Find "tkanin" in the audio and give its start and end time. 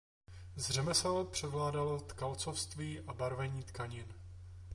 3.63-4.13